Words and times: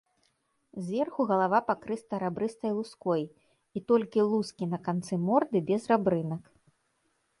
Зверху 0.85 1.21
галава 1.31 1.59
пакрыта 1.67 2.21
рабрыстай 2.23 2.71
луской, 2.77 3.21
і 3.81 3.83
толькі 3.91 4.27
лускі 4.33 4.63
на 4.73 4.79
канцы 4.89 5.13
морды 5.27 5.57
без 5.69 5.81
рабрынак. 5.93 6.43